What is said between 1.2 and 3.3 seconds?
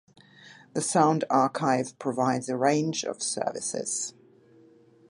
Archive provides a range of